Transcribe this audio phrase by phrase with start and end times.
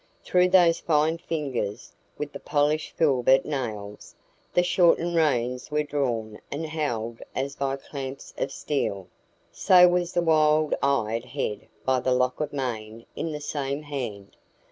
[0.23, 4.15] Through those fine fingers, with the polished filbert nails,
[4.51, 9.09] the shortened reins were drawn and held as by clamps of steel;
[9.51, 14.35] so was the wild eyed head by the lock of mane in the same hand.